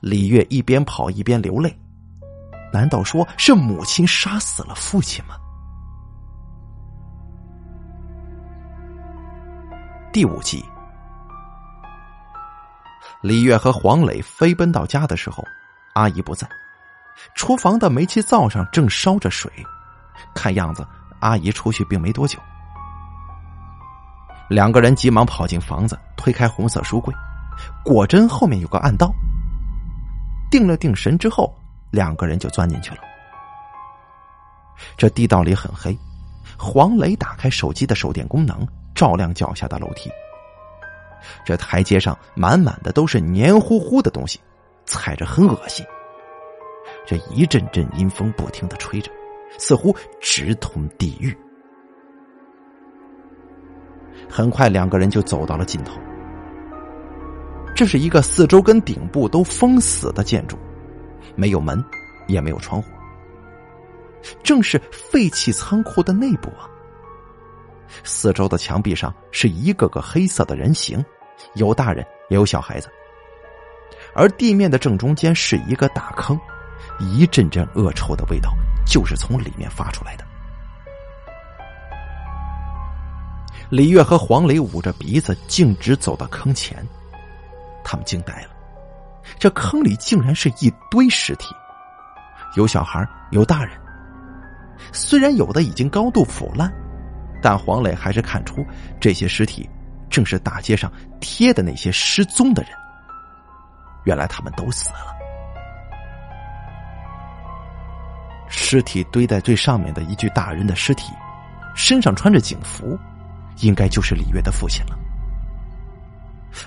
[0.00, 1.76] 李月一边跑一边流泪，
[2.72, 5.36] 难道说是母亲杀死了父亲吗？
[10.12, 10.64] 第五集，
[13.24, 15.42] 李月和黄磊飞奔到家的时候，
[15.94, 16.46] 阿姨不在，
[17.34, 19.50] 厨房的煤气灶上正烧着水，
[20.34, 20.86] 看样子
[21.20, 22.38] 阿姨出去并没多久。
[24.50, 27.14] 两个人急忙跑进房子，推开红色书柜，
[27.82, 29.10] 果真后面有个暗道。
[30.50, 31.50] 定了定神之后，
[31.90, 32.98] 两个人就钻进去了。
[34.98, 35.98] 这地道里很黑，
[36.58, 38.68] 黄磊打开手机的手电功能。
[38.94, 40.08] 照亮脚下的楼梯，
[41.44, 44.40] 这台阶上满满的都是黏糊糊的东西，
[44.84, 45.84] 踩着很恶心。
[47.06, 49.10] 这一阵阵阴风不停的吹着，
[49.58, 51.36] 似乎直通地狱。
[54.28, 55.98] 很快，两个人就走到了尽头。
[57.74, 60.56] 这是一个四周跟顶部都封死的建筑，
[61.34, 61.82] 没有门，
[62.26, 62.88] 也没有窗户，
[64.42, 66.70] 正是废弃仓库的内部啊。
[68.02, 71.04] 四周的墙壁上是一个个黑色的人形，
[71.54, 72.88] 有大人也有小孩子。
[74.14, 76.38] 而地面的正中间是一个大坑，
[77.00, 78.50] 一阵阵恶臭的味道
[78.86, 80.24] 就是从里面发出来的。
[83.70, 86.86] 李月和黄磊捂着鼻子径直走到坑前，
[87.82, 88.50] 他们惊呆了，
[89.38, 91.54] 这坑里竟然是一堆尸体，
[92.56, 93.76] 有小孩，有大人，
[94.92, 96.72] 虽然有的已经高度腐烂。
[97.42, 98.64] 但黄磊还是看出，
[98.98, 99.68] 这些尸体
[100.14, 102.70] 正是大街上贴的那些失踪的人。
[104.04, 105.12] 原来他们都死了。
[108.48, 111.12] 尸体堆在最上面的一具大人的尸体，
[111.74, 112.96] 身上穿着警服，
[113.62, 114.96] 应该就是李月的父亲了。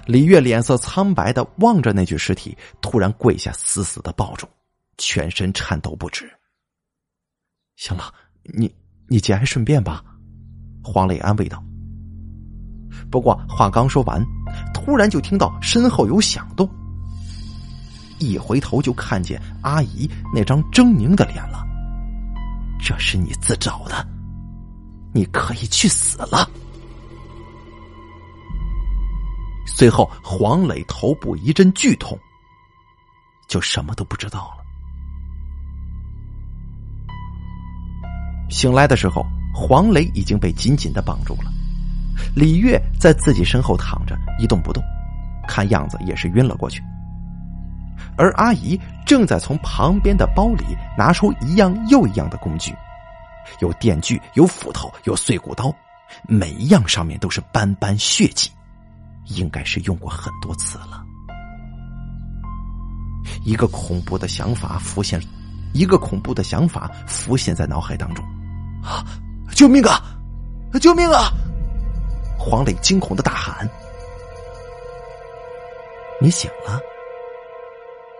[0.05, 4.45] 李月脸色苍白的望着那具尸体，突然跪下，死死的抱住，
[4.97, 6.29] 全身颤抖不止。
[7.77, 8.75] 行了，你
[9.07, 10.03] 你节哀顺变吧。
[10.83, 11.63] 黄磊安慰道
[13.09, 14.23] ：“不过话刚说完，
[14.73, 16.69] 突然就听到身后有响动。
[18.19, 21.63] 一回头就看见阿姨那张狰狞的脸了。
[22.79, 24.05] 这是你自找的，
[25.13, 26.49] 你可以去死了。”
[29.65, 32.17] 随后，黄磊头部一阵剧痛，
[33.47, 34.63] 就什么都不知道了。
[38.49, 39.23] 醒来的时候。
[39.59, 41.51] 黄磊已经被紧紧的绑住了，
[42.35, 44.83] 李月在自己身后躺着一动不动，
[45.47, 46.83] 看样子也是晕了过去。
[48.15, 50.63] 而阿姨正在从旁边的包里
[50.97, 52.75] 拿出一样又一样的工具，
[53.59, 55.73] 有电锯，有斧头，有碎骨刀，
[56.27, 58.49] 每一样上面都是斑斑血迹，
[59.27, 61.03] 应该是用过很多次了。
[63.43, 65.21] 一个恐怖的想法浮现，
[65.73, 68.23] 一个恐怖的想法浮现在脑海当中，
[68.83, 69.05] 啊！
[69.51, 70.01] 救命啊！
[70.79, 71.31] 救命啊！
[72.37, 73.69] 黄磊惊恐的大喊
[76.21, 76.79] ：“你醒了，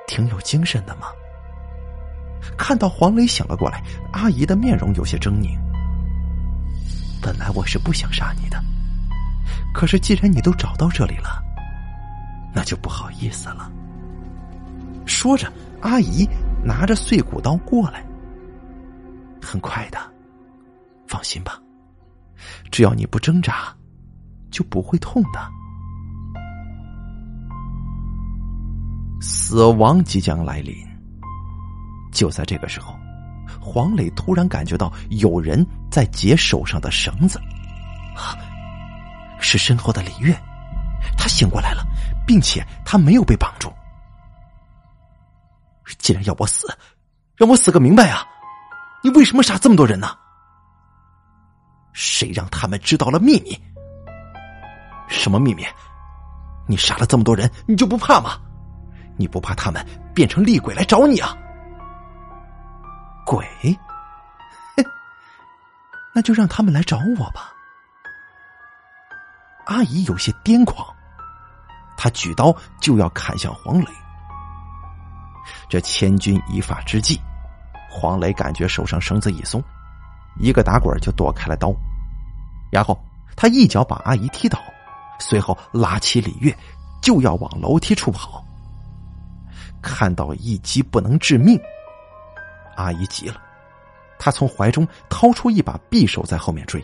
[0.07, 1.07] 挺有精神的嘛。”
[2.57, 5.57] 看到黄磊醒了过来，阿姨的面容有些狰狞。
[7.21, 8.61] 本来我是不想杀你的，
[9.73, 11.43] 可是既然你都找到这里了，
[12.53, 13.71] 那就不好意思了。
[15.05, 15.51] 说着，
[15.81, 16.27] 阿姨
[16.63, 18.03] 拿着碎骨刀过来，
[19.41, 19.99] 很快的。
[21.07, 21.59] 放心吧，
[22.71, 23.75] 只要你不挣扎，
[24.51, 25.39] 就不会痛的。
[29.19, 30.75] 死亡即将来临，
[32.11, 32.95] 就在这个时候，
[33.59, 37.39] 黄磊突然感觉到有人在解手上的绳子，
[38.15, 38.37] 啊，
[39.39, 40.37] 是身后的李月，
[41.17, 41.83] 他醒过来了，
[42.25, 43.71] 并且他没有被绑住。
[45.97, 46.67] 既然要我死，
[47.35, 48.23] 让我死个明白啊！
[49.03, 50.15] 你为什么杀这么多人呢？
[51.93, 53.57] 谁让他们知道了秘密？
[55.07, 55.65] 什么秘密？
[56.67, 58.37] 你杀了这么多人，你就不怕吗？
[59.17, 59.83] 你不怕他们
[60.13, 61.35] 变成厉鬼来找你啊？
[63.25, 63.47] 鬼？
[66.13, 67.53] 那就让他们来找我吧。
[69.65, 70.85] 阿姨有些癫狂，
[71.95, 73.87] 她举刀就要砍向黄磊。
[75.69, 77.21] 这千钧一发之际，
[77.89, 79.63] 黄磊感觉手上绳子一松，
[80.39, 81.71] 一个打滚就躲开了刀，
[82.71, 82.99] 然后
[83.35, 84.59] 他一脚把阿姨踢倒，
[85.19, 86.55] 随后拉起李月
[87.01, 88.43] 就要往楼梯处跑。
[89.81, 91.59] 看到一击不能致命，
[92.75, 93.41] 阿姨急了。
[94.19, 96.83] 她从怀中掏出一把匕首，在后面追，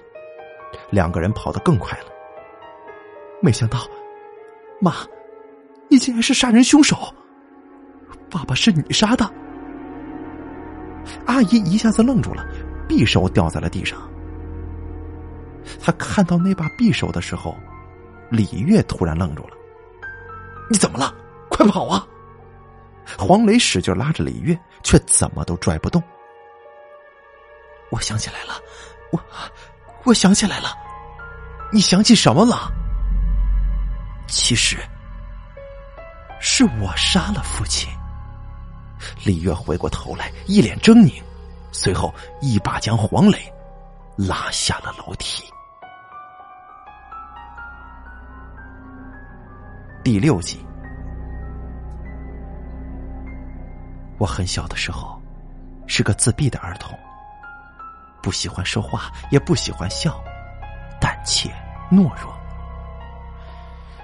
[0.91, 2.05] 两个人跑得更快了。
[3.41, 3.79] 没想到，
[4.79, 4.93] 妈，
[5.89, 6.95] 你竟然是杀人凶手！
[8.29, 9.29] 爸爸是你杀的？
[11.25, 12.45] 阿姨一下子愣住了，
[12.88, 13.99] 匕首掉在了地上。
[15.81, 17.55] 他看到那把匕首的时候，
[18.34, 19.55] 李月突然愣住了
[20.67, 21.13] ：“你怎么了？
[21.51, 22.03] 快跑啊！”
[23.15, 26.01] 黄磊使劲拉着李月，却怎么都拽不动。
[27.91, 28.59] 我想起来了，
[29.11, 29.23] 我
[30.03, 30.75] 我想起来了，
[31.71, 32.71] 你想起什么了？
[34.27, 34.77] 其实
[36.39, 37.88] 是我杀了父亲。
[39.23, 41.21] 李月回过头来，一脸狰狞，
[41.71, 42.11] 随后
[42.41, 43.53] 一把将黄磊
[44.17, 45.43] 拉下了楼梯。
[50.04, 50.60] 第六集，
[54.18, 55.18] 我很小的时候
[55.88, 56.93] 是个自闭的儿童。
[58.22, 60.22] 不喜欢说话，也不喜欢笑，
[60.99, 61.49] 胆怯
[61.89, 62.38] 懦弱，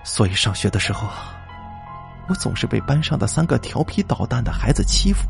[0.06, 1.10] 所以上学的时候，
[2.30, 5.28] 我总是被班上的三个调皮捣蛋的孩子欺负。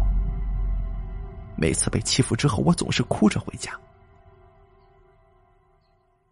[1.55, 3.71] 每次被欺负之后，我总是哭着回家。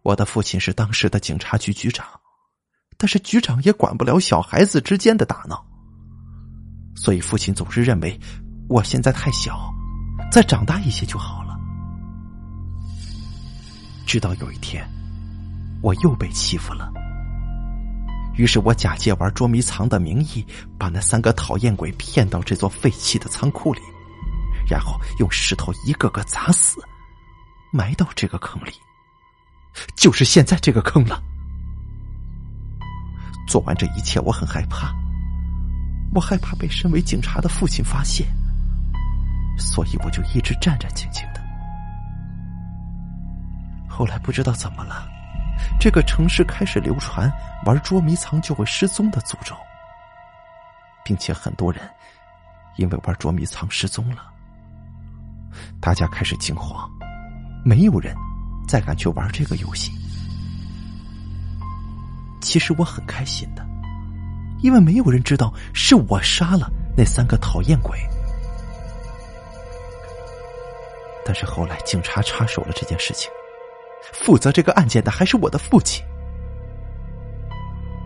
[0.02, 2.06] 我的父亲是当时的警察局局长，
[3.00, 5.64] 但是局长也管不了小孩子之间的打闹，
[6.96, 8.18] 所以父亲总是认为
[8.68, 9.72] 我现在太小，
[10.32, 11.56] 再长大一些就好了。
[14.04, 14.84] 直到有一天，
[15.80, 16.92] 我又被欺负了。
[18.34, 20.44] 于是我假借玩捉迷藏的名义，
[20.76, 23.80] 把那三个讨厌鬼骗到这座废弃的仓库里，
[24.68, 26.80] 然后用石头一个个砸死，
[27.72, 28.72] 埋到这个坑里，
[29.94, 31.22] 就是现在这个坑了。
[33.48, 34.94] 做完这一切，我很害怕，
[36.14, 38.26] 我害怕被身为警察的父亲发现，
[39.56, 41.42] 所以我就一直战战兢兢的。
[43.88, 45.08] 后来不知道怎么了，
[45.80, 47.32] 这个城市开始流传
[47.64, 49.56] 玩捉迷藏就会失踪的诅咒，
[51.02, 51.82] 并且很多人
[52.76, 54.22] 因为玩捉迷藏失踪了。
[55.80, 56.88] 大家开始惊慌，
[57.64, 58.14] 没有人
[58.68, 59.90] 再敢去玩这个游戏。
[62.40, 63.66] 其实我很开心的，
[64.62, 67.98] 因为没有人知道是我杀了那三个讨厌鬼。
[71.24, 73.30] 但是后来警察插手了这件事情。
[74.10, 76.02] 负责这个案件的还是我的父亲，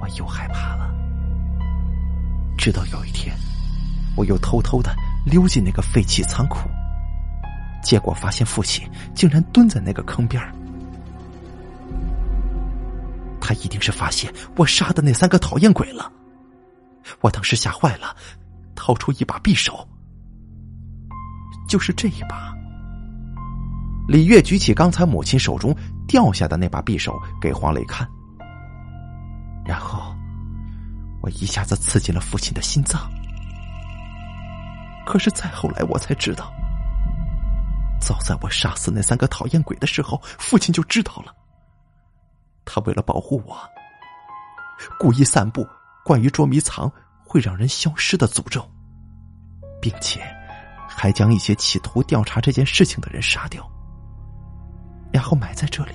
[0.01, 0.93] 我又害怕了。
[2.59, 3.37] 直到有一天，
[4.17, 4.93] 我又偷偷的
[5.25, 6.69] 溜进那个废弃仓库，
[7.83, 10.43] 结果发现父亲竟然蹲在那个坑边
[13.43, 16.11] 他一定是发现我杀的那三个讨厌鬼了。
[17.21, 18.15] 我当时吓坏了，
[18.77, 19.87] 掏出一把匕首，
[21.69, 22.55] 就是这一把。
[24.07, 25.75] 李月举起刚才母亲手中
[26.07, 28.09] 掉下的那把匕首给黄磊看，
[29.65, 30.15] 然后
[31.21, 33.11] 我一下子刺进了父亲的心脏。
[35.05, 36.53] 可是再后来我才知道，
[38.01, 41.35] 早在我杀死那三个讨厌鬼的时候，父亲就知道了。
[42.65, 43.59] 他为了保护我，
[44.99, 45.67] 故意散布
[46.05, 46.91] 关于捉迷藏
[47.25, 48.69] 会让人消失的诅咒，
[49.81, 50.23] 并且
[50.89, 53.69] 还将一些企图调查这件事情的人杀掉。
[55.13, 55.93] 然后埋在这里。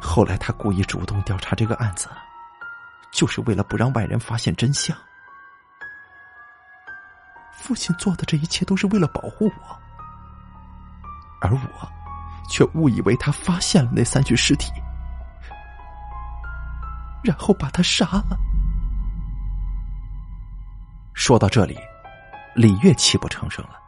[0.00, 2.08] 后来他故意主动调查这个案子，
[3.12, 4.96] 就是为了不让外人发现真相。
[7.52, 9.78] 父亲做的这一切都是为了保护我，
[11.40, 11.92] 而我
[12.48, 14.70] 却误以为他发现了那三具尸体，
[17.22, 18.36] 然后把他杀了。
[21.14, 21.78] 说到这里，
[22.54, 23.78] 李月泣不成声了。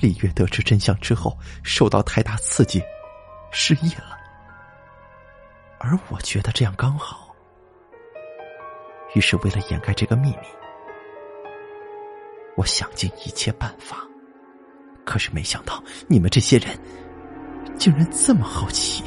[0.00, 2.82] 李月得知真相之后，受到太大刺激，
[3.50, 4.18] 失忆了。
[5.78, 7.34] 而我觉得这样刚好，
[9.14, 10.46] 于是为了掩盖这个秘密，
[12.56, 13.96] 我想尽一切办法。
[15.04, 16.78] 可是没想到你们这些人
[17.76, 19.02] 竟然这么好奇。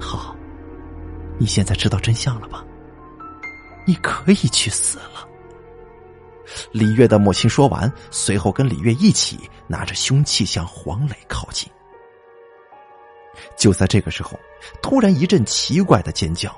[0.00, 0.36] 好，
[1.38, 2.64] 你现在知道真相了吧？
[3.84, 5.28] 你可以去死了。
[6.70, 11.68] 李月的母亲说完，随后跟李月一起拿着凶器向黄磊靠近。
[13.56, 14.38] 就在这个时候，
[14.82, 16.54] 突然一阵奇怪的尖叫，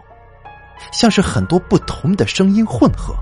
[0.92, 3.14] 像是很多不同的声音混合。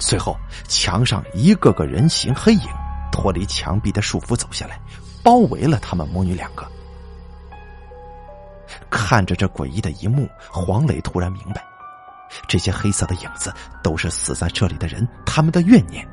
[0.00, 0.36] 随后，
[0.66, 2.68] 墙上一个个人形黑影
[3.12, 4.80] 脱离墙壁的束缚走下来，
[5.22, 6.66] 包围了他们母女两个。
[8.88, 11.62] 看着这诡异的一幕，黄磊突然明白，
[12.48, 16.06] 这些黑色的影子都是死在这里的人，他们的怨念。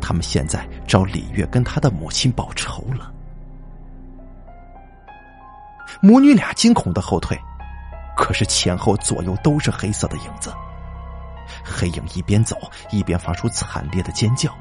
[0.00, 3.12] 他们现在找李月跟他的母亲报仇了。
[6.00, 7.38] 母女俩惊恐的后退，
[8.16, 10.52] 可是前后左右都是黑色的影子。
[11.68, 12.56] 黑影一边走
[12.90, 14.52] 一边发出惨烈的尖叫，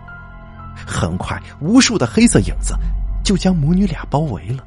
[0.85, 2.75] 很快，无数的黑色影子
[3.23, 4.65] 就将母女俩包围了。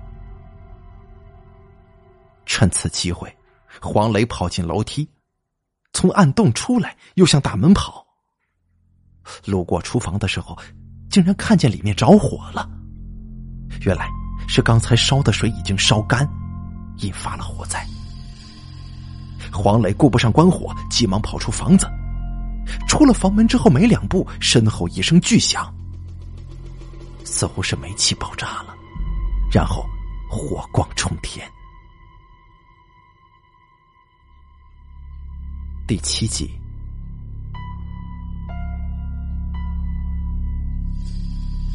[2.47, 3.33] 趁此机会，
[3.81, 5.09] 黄磊跑进楼梯，
[5.93, 8.05] 从暗洞出来，又向大门跑。
[9.45, 10.59] 路过厨房的时候，
[11.09, 12.69] 竟然看见里面着火了。
[13.83, 14.09] 原来
[14.49, 16.29] 是刚才烧的水已经烧干，
[16.99, 17.87] 引发了火灾。
[19.53, 21.89] 黄磊顾不上关火，急忙跑出房子。
[22.87, 25.73] 出了房门之后没两步，身后一声巨响，
[27.25, 28.75] 似乎是煤气爆炸了，
[29.53, 29.85] 然后
[30.29, 31.47] 火光冲天。
[35.87, 36.51] 第七集，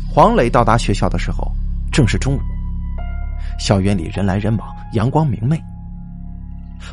[0.10, 1.52] 黄磊到达学校的时候
[1.92, 2.40] 正是中午，
[3.60, 5.62] 校园里人来人往，阳光明媚。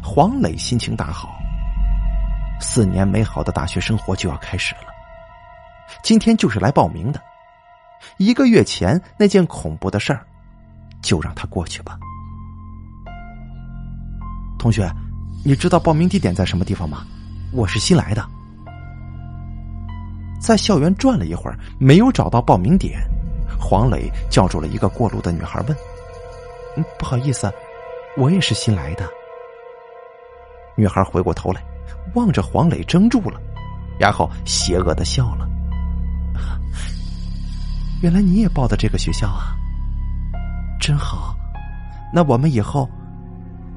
[0.03, 1.42] 黄磊心情大好。
[2.63, 4.83] 四年美好的大学生活就要开始了。
[6.03, 7.21] 今天就是来报名的。
[8.17, 10.25] 一个月前那件恐怖的事儿，
[11.03, 11.99] 就让它过去吧。
[14.59, 14.89] 同学，
[15.45, 17.05] 你知道报名地点在什么地方吗？
[17.53, 18.25] 我是新来的。
[20.41, 23.01] 在校园转了一会儿，没有找到报名点，
[23.61, 25.77] 黄磊叫住了一个过路的女孩问
[26.99, 27.53] ：“不好意思，
[28.17, 29.09] 我也是新来的。”
[30.75, 31.63] 女孩回过头来。
[32.15, 33.41] 望着黄磊怔住了，
[33.99, 35.49] 然后邪恶的笑了。
[38.03, 39.55] 原来你也报的这个学校啊，
[40.81, 41.37] 真好。
[42.13, 42.89] 那我们以后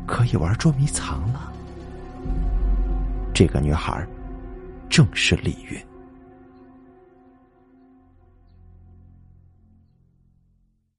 [0.06, 1.52] 可以玩捉迷藏了。
[3.34, 4.06] 这个女孩
[4.90, 5.86] 正是李月。